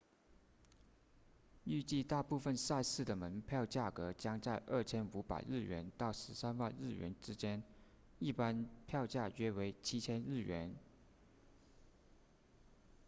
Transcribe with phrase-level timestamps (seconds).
[1.63, 7.61] 预计大部分赛事的门票价格将在 2,500 日元到13万日元之间
[8.17, 10.73] 一般票价约为 7,000 日元